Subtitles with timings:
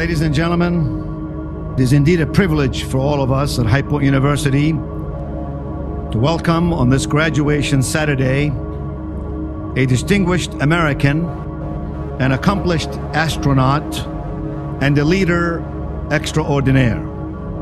[0.00, 4.72] Ladies and gentlemen, it is indeed a privilege for all of us at Point University
[4.72, 8.50] to welcome on this graduation Saturday
[9.76, 11.26] a distinguished American,
[12.18, 13.84] an accomplished astronaut,
[14.82, 15.62] and a leader
[16.10, 17.06] extraordinaire.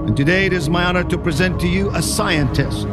[0.07, 2.87] And today it is my honor to present to you a scientist,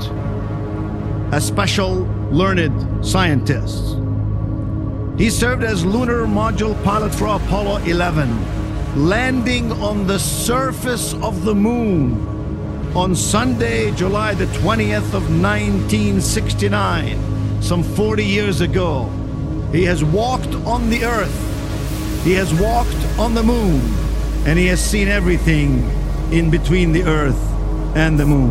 [1.31, 3.95] a special learned scientist.
[5.19, 8.64] He served as lunar module pilot for Apollo 11,
[8.95, 17.83] landing on the surface of the moon on Sunday, July the 20th of 1969, some
[17.83, 19.09] 40 years ago.
[19.73, 22.23] He has walked on the earth.
[22.23, 23.81] He has walked on the moon
[24.45, 25.83] and he has seen everything
[26.31, 27.37] in between the earth
[27.95, 28.47] and the moon.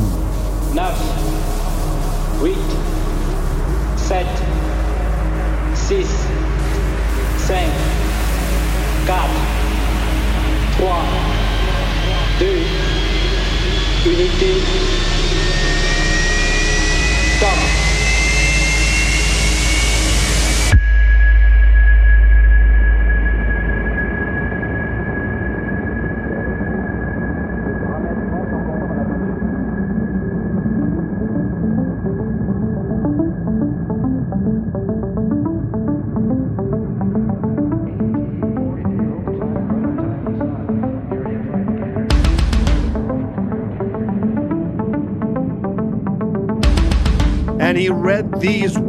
[0.74, 0.98] Neuf,
[2.40, 2.58] huit,
[5.88, 6.23] six,
[10.84, 11.02] 3,
[12.40, 12.46] 2,
[14.10, 14.60] unité,
[17.38, 17.93] stop.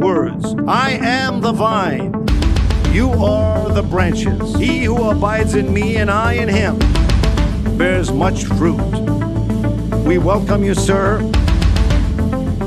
[0.06, 2.12] Words I am the vine,
[2.92, 4.54] you are the branches.
[4.54, 6.78] He who abides in me and I in him
[7.76, 8.92] bears much fruit.
[10.04, 11.18] We welcome you, sir.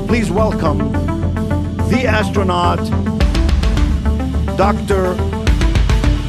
[0.06, 0.92] Please welcome
[1.88, 2.84] the astronaut,
[4.58, 5.14] Dr.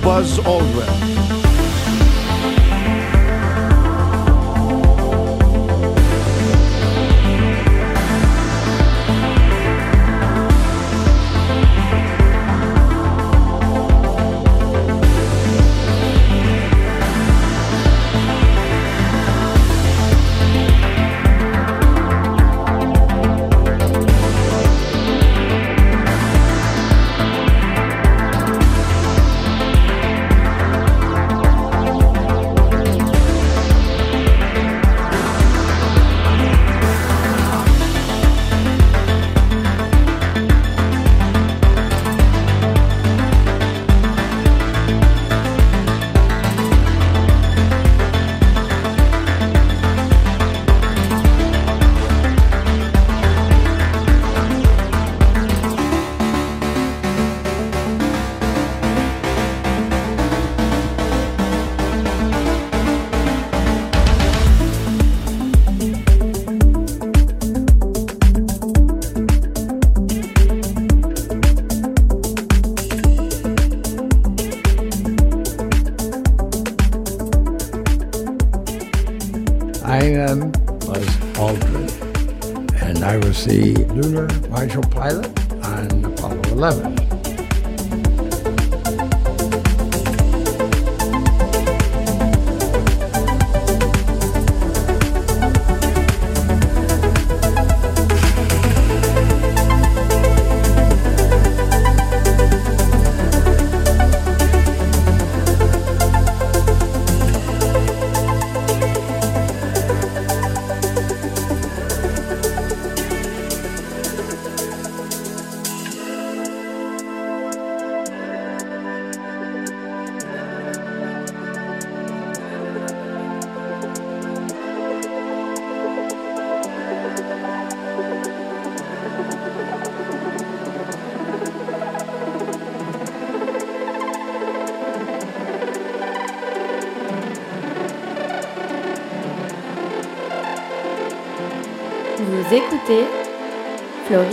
[0.01, 1.30] Buzz Aldrin.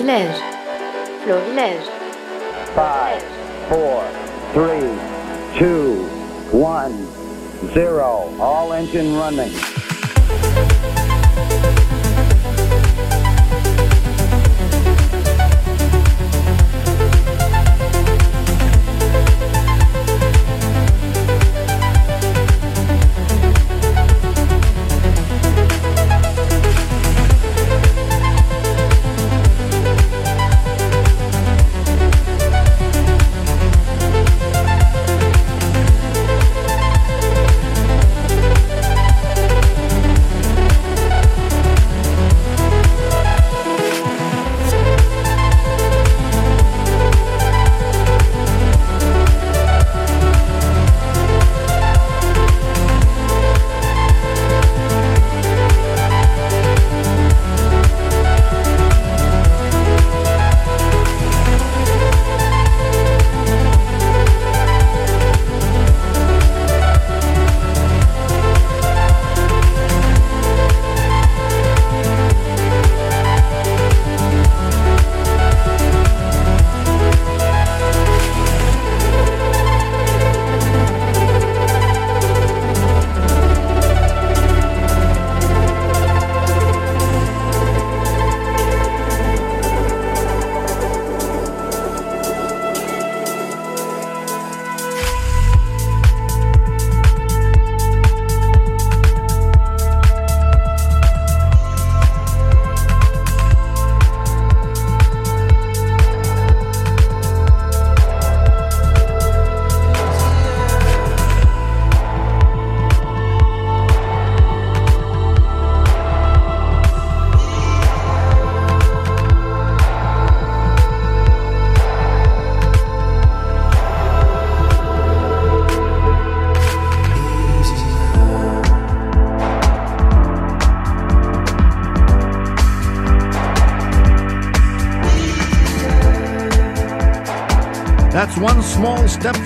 [0.08, 0.40] Florilège.
[1.22, 1.84] Florilège.
[2.74, 3.22] Five,
[3.68, 4.02] four,
[4.54, 4.88] three,
[5.58, 6.02] two,
[6.50, 7.06] one,
[7.74, 8.34] zero.
[8.40, 9.52] All engine running.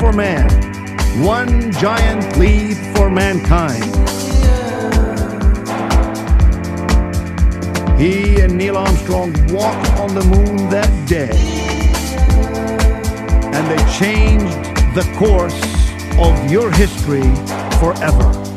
[0.02, 0.50] For man,
[1.22, 3.84] one giant leap for mankind.
[8.00, 11.30] He and Neil Armstrong walked on the moon that day,
[13.54, 14.56] and they changed
[14.96, 15.62] the course
[16.18, 17.22] of your history
[17.78, 18.51] forever.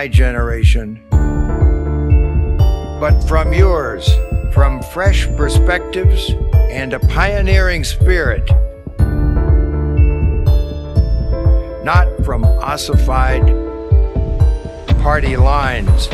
[0.00, 0.98] My generation,
[2.98, 4.08] but from yours,
[4.54, 6.30] from fresh perspectives
[6.70, 8.48] and a pioneering spirit,
[11.84, 13.46] not from ossified
[15.02, 16.08] party lines.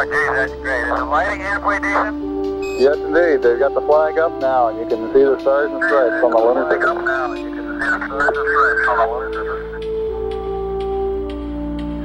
[0.00, 0.82] Oh, geez, that's great.
[0.82, 2.22] Is the lighting halfway decent?
[2.78, 3.42] Yes, indeed.
[3.42, 6.30] They've got the flag up now, and you can see the stars and stripes on
[6.30, 9.42] the lunar up now, and you can see the stars and stripes on the lunar.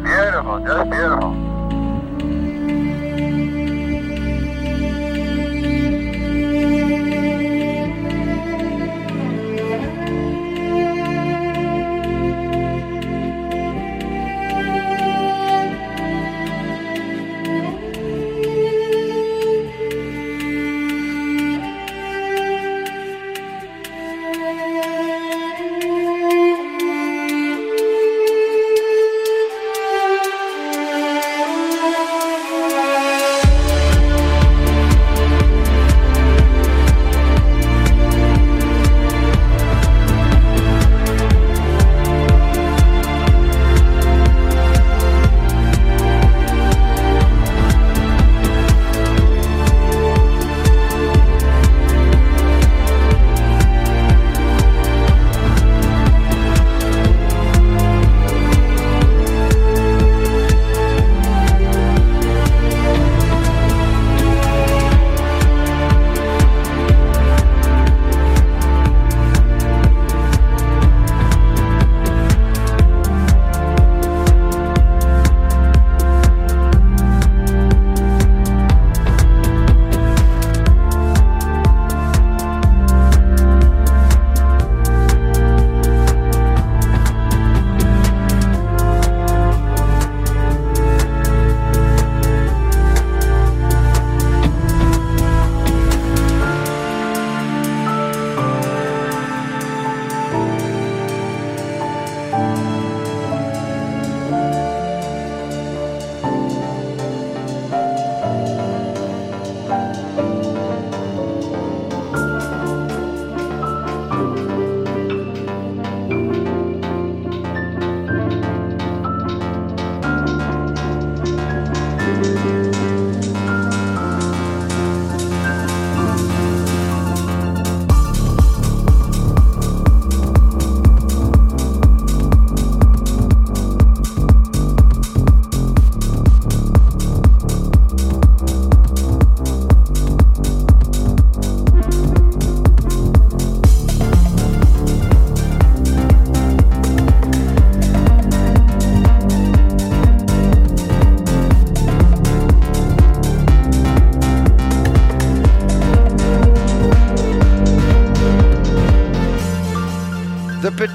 [0.01, 1.42] Beautiful, just beautiful.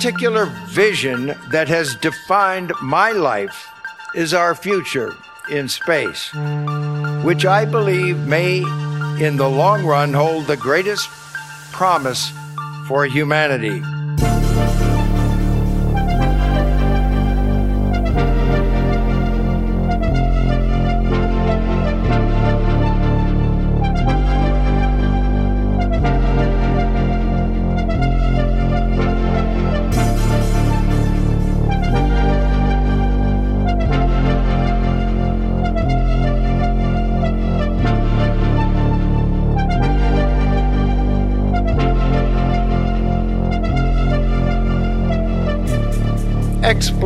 [0.09, 3.69] Particular vision that has defined my life
[4.15, 5.15] is our future
[5.51, 6.33] in space,
[7.25, 8.61] which I believe may,
[9.23, 11.11] in the long run, hold the greatest
[11.73, 12.33] promise
[12.87, 13.83] for humanity.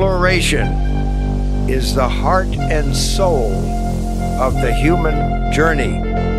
[0.03, 0.67] Exploration
[1.71, 3.53] is the heart and soul
[4.41, 6.32] of the human journey.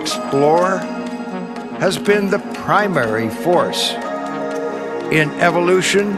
[0.00, 0.78] Explore
[1.80, 3.92] has been the primary force
[5.12, 6.12] in evolution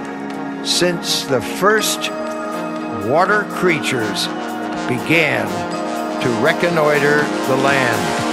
[0.65, 2.11] since the first
[3.09, 4.27] water creatures
[4.89, 5.47] began
[6.23, 8.28] to reconnoiter the land.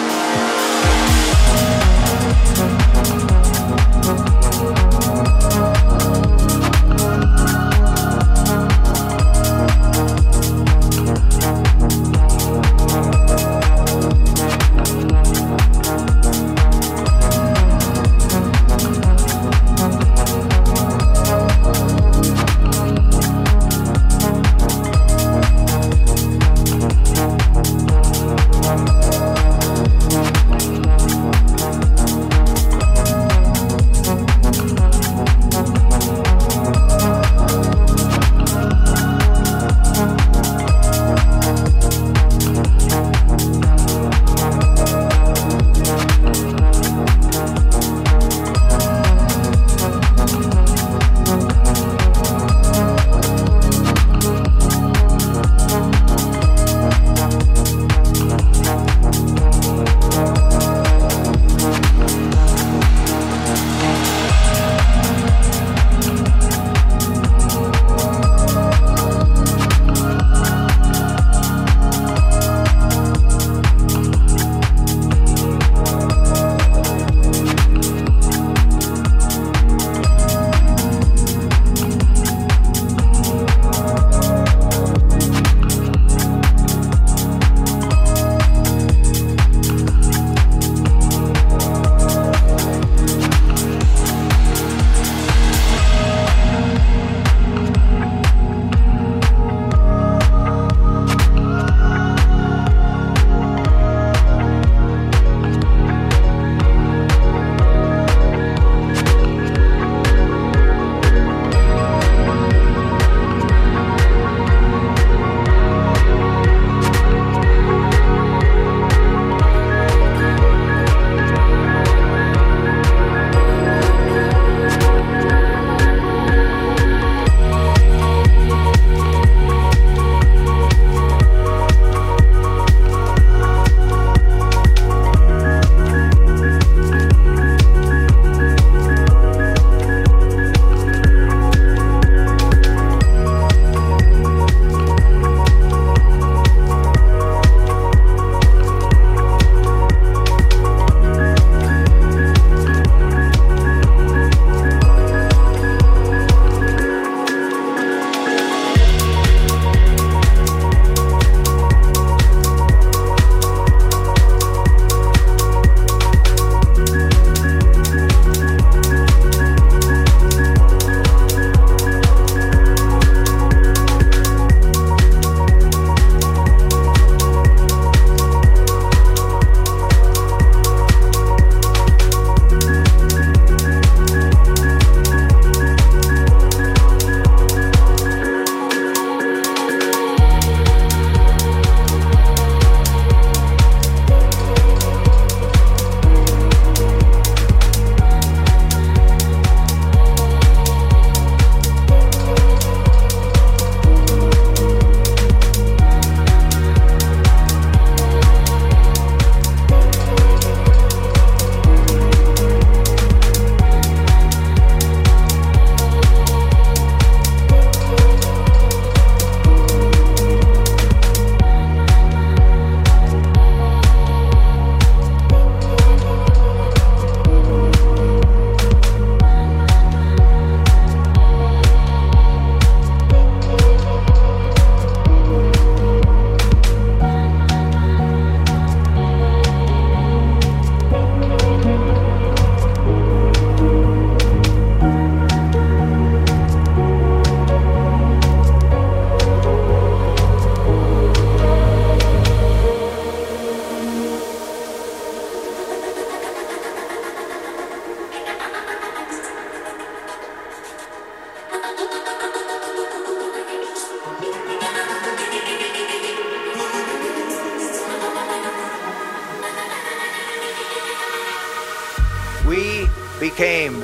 [273.19, 273.83] Became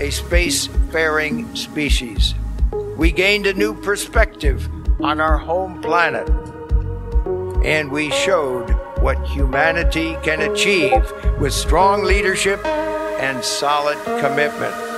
[0.00, 2.34] a space-faring species.
[2.96, 4.68] We gained a new perspective
[5.00, 6.28] on our home planet,
[7.64, 8.70] and we showed
[9.00, 14.89] what humanity can achieve with strong leadership and solid commitment.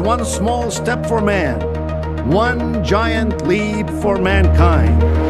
[0.00, 1.60] One small step for man,
[2.30, 5.25] one giant leap for mankind.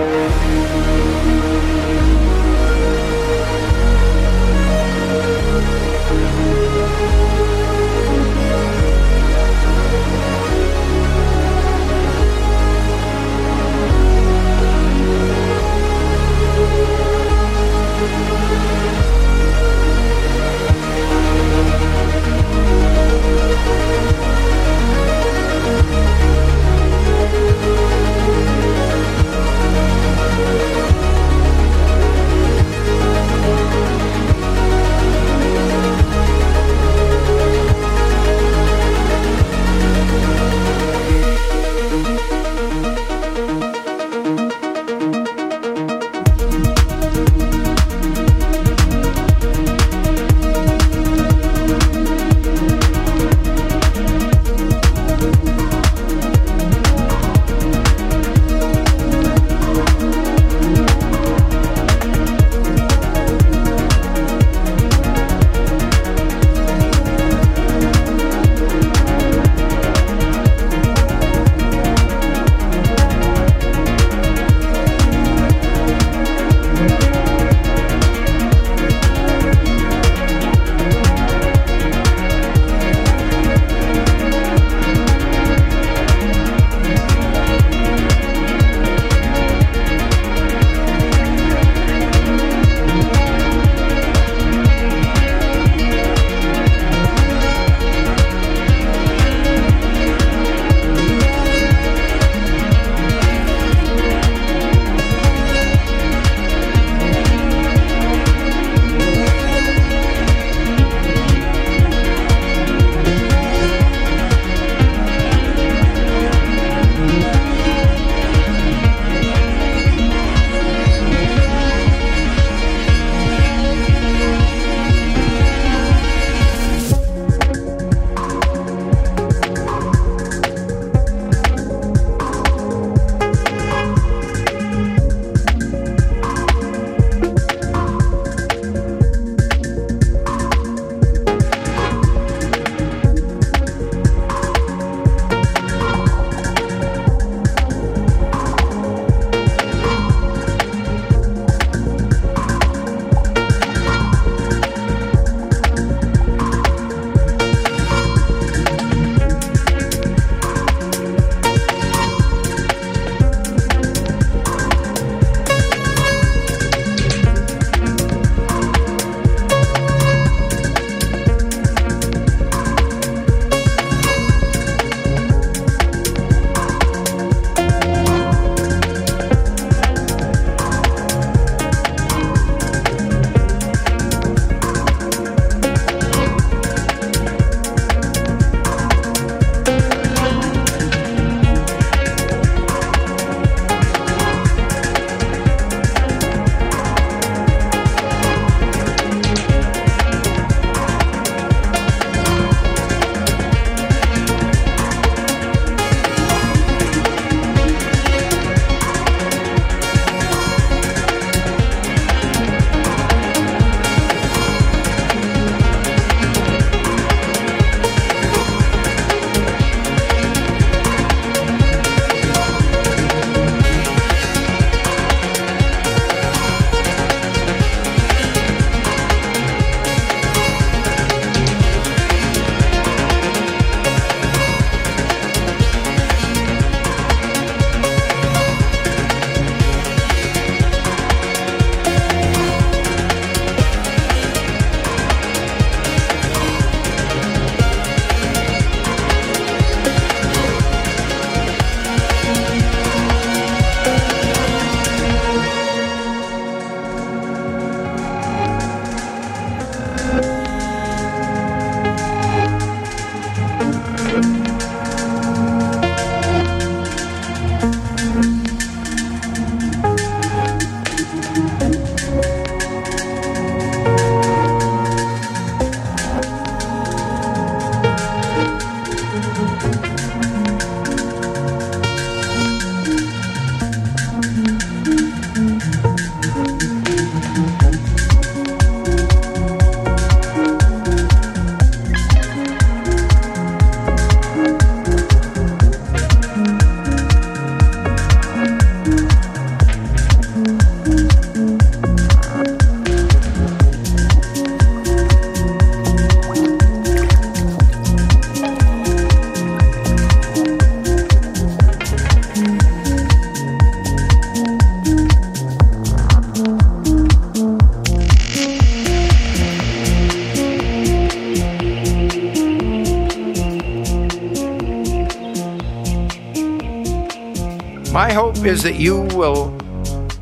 [328.16, 329.54] Hope is that you will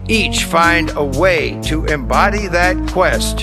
[0.08, 3.42] each find a way to embody that quest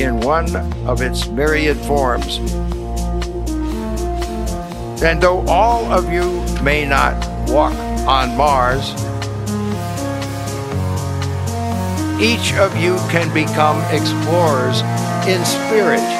[0.00, 0.56] in one
[0.86, 2.38] of its myriad forms.
[5.02, 7.14] And though all of you may not
[7.50, 7.74] walk
[8.08, 8.92] on Mars,
[12.18, 14.80] each of you can become explorers
[15.28, 16.17] in spirit.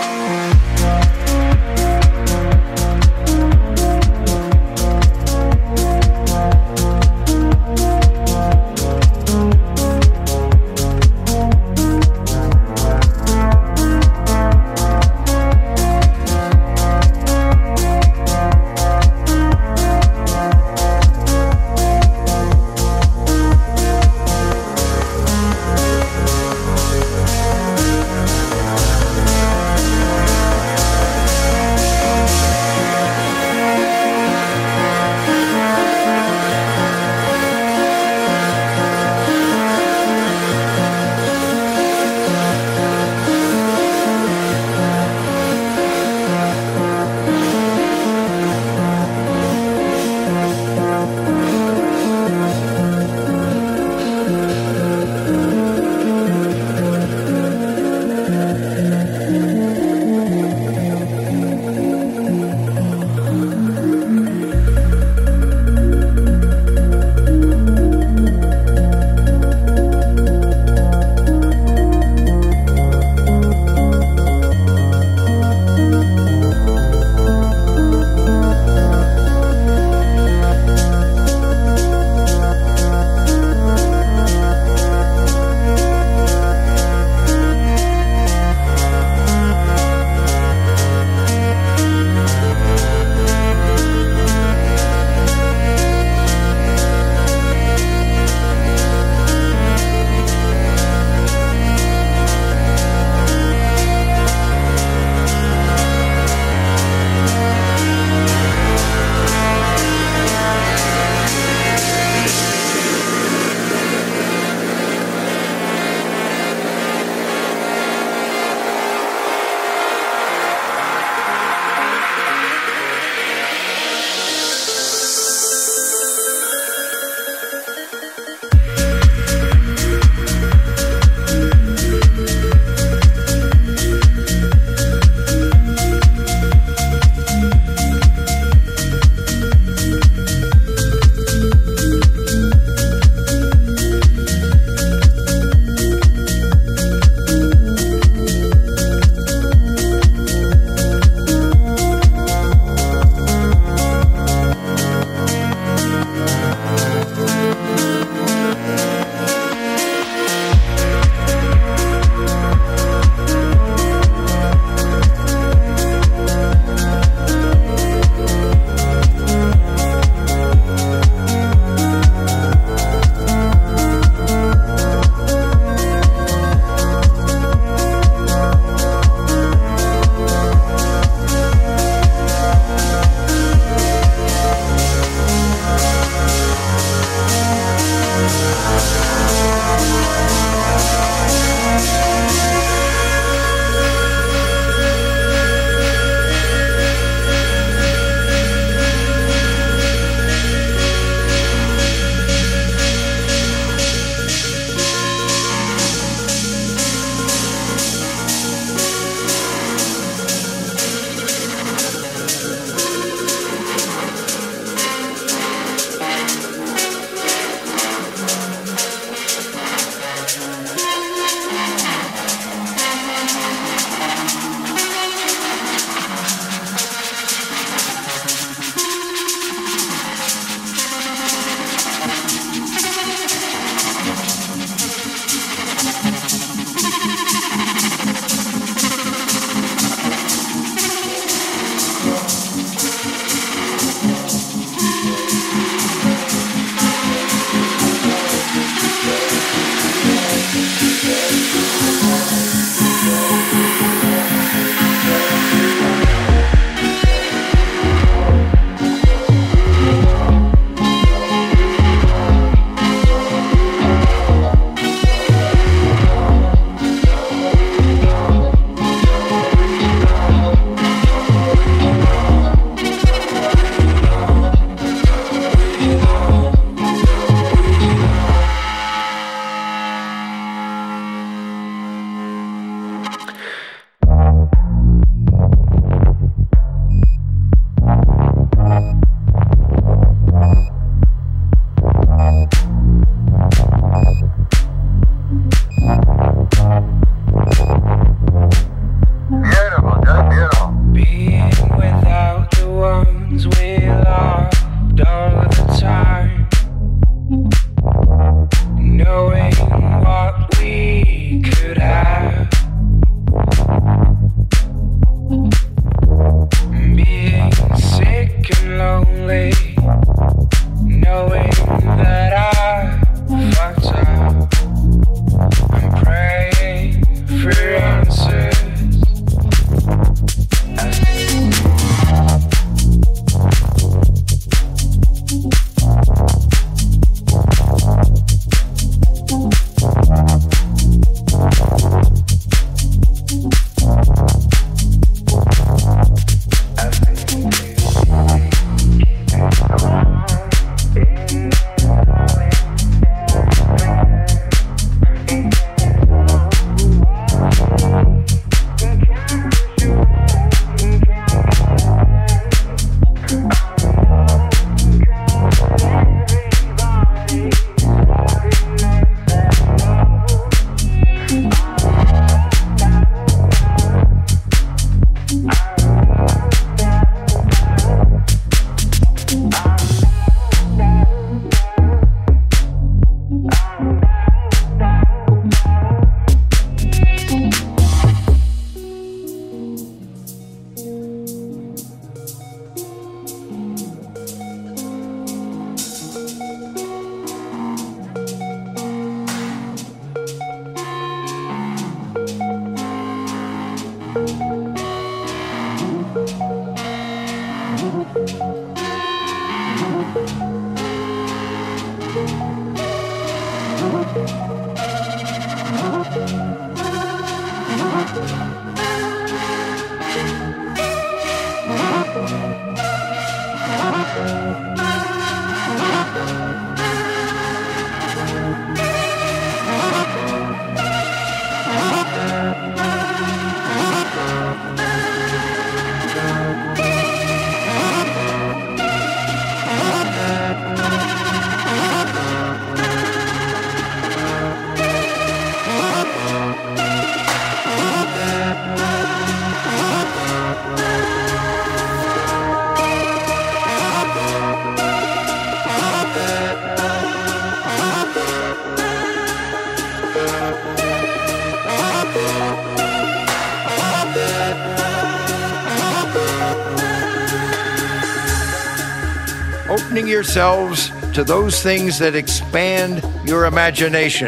[470.18, 474.26] yourselves to those things that expand your imagination.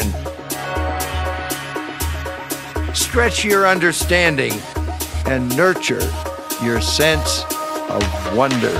[2.93, 4.53] Stretch your understanding
[5.25, 6.09] and nurture
[6.63, 7.43] your sense
[7.89, 8.71] of wonder.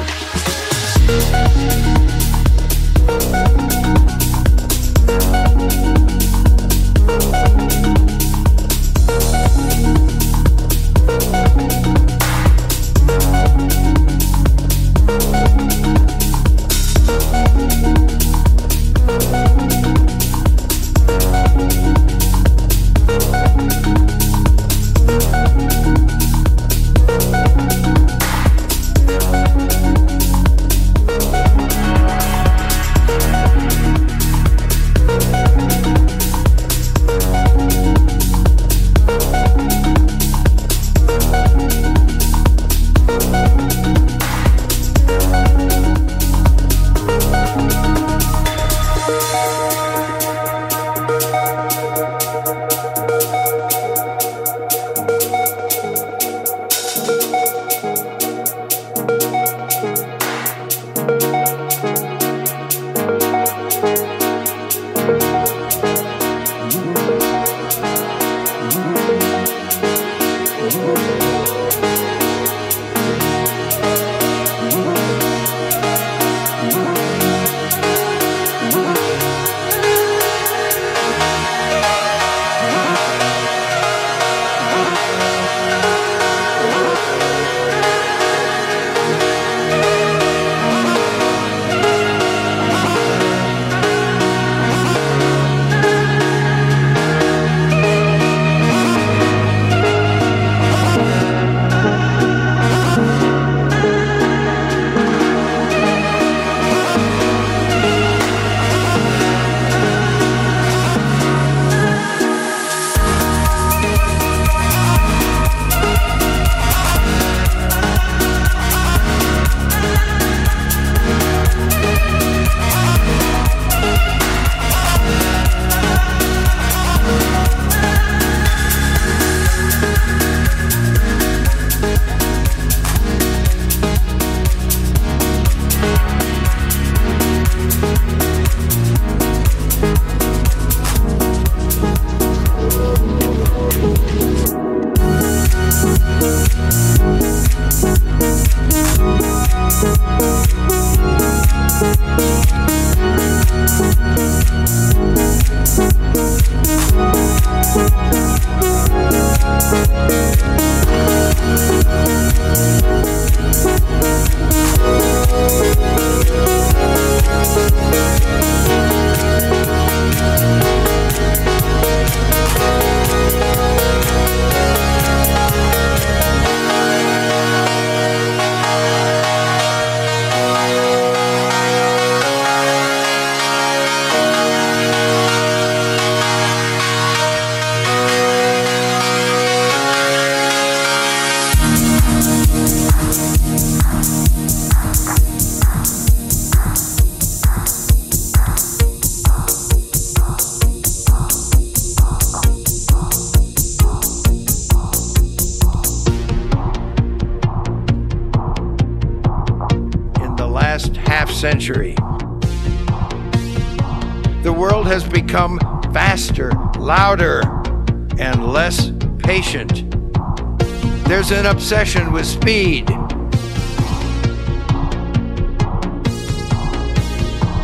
[221.34, 222.90] An obsession with speed.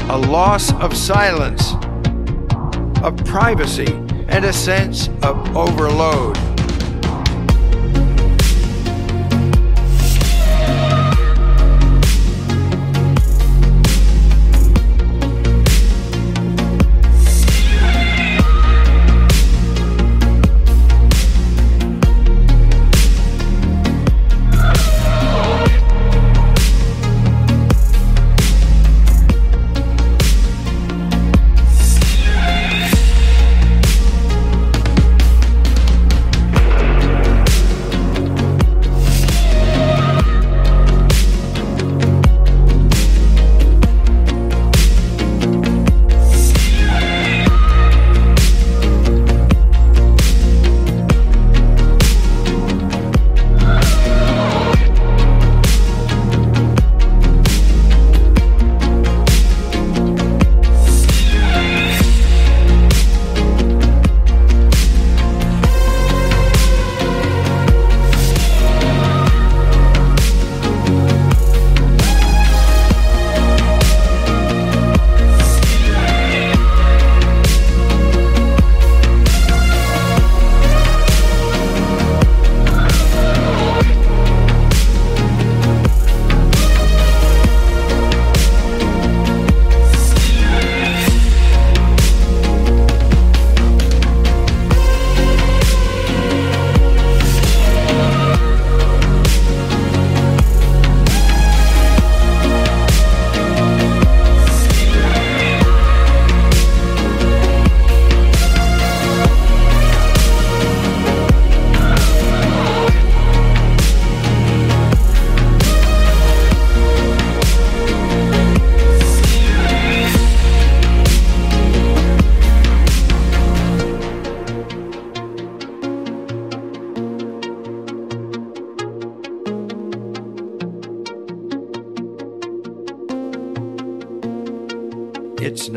[0.09, 1.73] A loss of silence,
[3.03, 3.93] of privacy,
[4.29, 6.56] and a sense of overload.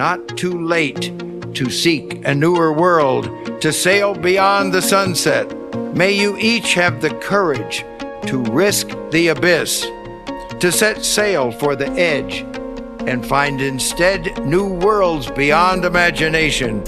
[0.01, 1.13] Not too late
[1.55, 5.47] to seek a newer world, to sail beyond the sunset.
[5.95, 7.85] May you each have the courage
[8.25, 9.83] to risk the abyss,
[10.59, 12.47] to set sail for the edge,
[13.07, 16.83] and find instead new worlds beyond imagination